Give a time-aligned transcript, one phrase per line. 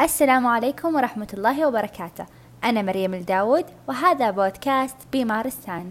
[0.00, 2.26] السلام عليكم ورحمة الله وبركاته.
[2.64, 5.90] أنا مريم الداود وهذا بودكاست بمارستان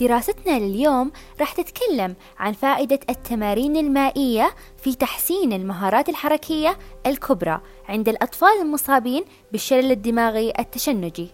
[0.00, 8.60] دراستنا لليوم راح تتكلم عن فائدة التمارين المائية في تحسين المهارات الحركية الكبرى عند الأطفال
[8.62, 11.28] المصابين بالشلل الدماغي التشنجي.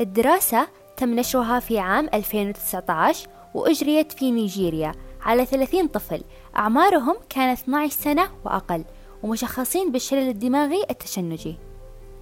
[0.00, 4.92] الدراسة تم نشرها في عام 2019 وأجريت في نيجيريا.
[5.22, 6.20] على 30 طفل.
[6.56, 8.84] أعمارهم كانت 12 سنة وأقل
[9.22, 11.56] ومشخصين بالشلل الدماغي التشنجي.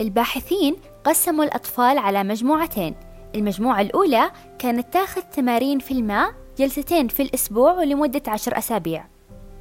[0.00, 2.95] الباحثين قسموا الأطفال على مجموعتين.
[3.34, 9.06] المجموعة الأولى كانت تاخذ تمارين في الماء جلستين في الأسبوع ولمدة عشر أسابيع.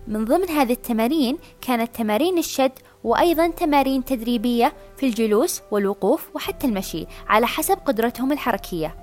[0.08, 2.72] من ضمن هذه التمارين كانت تمارين الشد
[3.04, 8.96] وأيضا تمارين تدريبية في الجلوس والوقوف وحتى المشي على حسب قدرتهم الحركية.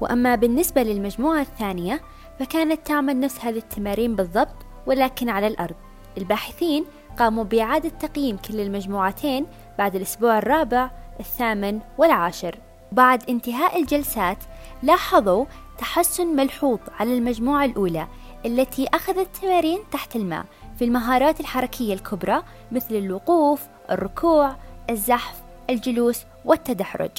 [0.00, 2.00] وأما بالنسبة للمجموعة الثانية
[2.38, 4.56] فكانت تعمل نفس هذه التمارين بالضبط
[4.86, 5.74] ولكن على الأرض
[6.18, 6.84] الباحثين
[7.18, 9.46] قاموا بإعادة تقييم كل المجموعتين
[9.78, 12.58] بعد الأسبوع الرابع الثامن والعاشر
[12.92, 14.38] بعد انتهاء الجلسات
[14.82, 15.44] لاحظوا
[15.78, 18.06] تحسن ملحوظ على المجموعة الأولى
[18.46, 20.44] التي أخذت تمارين تحت الماء
[20.78, 22.42] في المهارات الحركية الكبرى
[22.72, 24.56] مثل الوقوف، الركوع،
[24.90, 27.10] الزحف، الجلوس والتدحرج.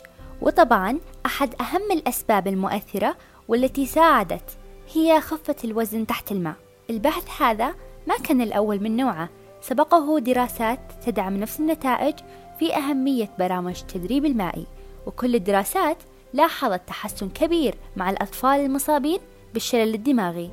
[0.41, 3.15] وطبعا أحد أهم الأسباب المؤثرة
[3.47, 4.57] والتي ساعدت
[4.93, 6.55] هي خفة الوزن تحت الماء.
[6.89, 7.75] البحث هذا
[8.07, 9.29] ما كان الأول من نوعه،
[9.61, 12.15] سبقه دراسات تدعم نفس النتائج
[12.59, 14.65] في أهمية برامج التدريب المائي،
[15.07, 15.97] وكل الدراسات
[16.33, 19.19] لاحظت تحسن كبير مع الأطفال المصابين
[19.53, 20.51] بالشلل الدماغي.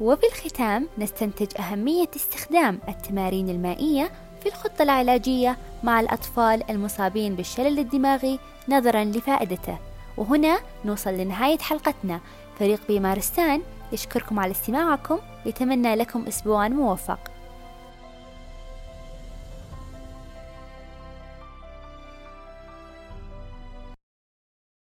[0.00, 4.10] وفي الختام نستنتج أهمية استخدام التمارين المائية
[4.42, 9.78] في الخطة العلاجية مع الأطفال المصابين بالشلل الدماغي نظرا لفائدته
[10.16, 12.20] وهنا نوصل لنهاية حلقتنا
[12.58, 17.18] فريق بيمارستان يشكركم على استماعكم يتمنى لكم أسبوعا موفق.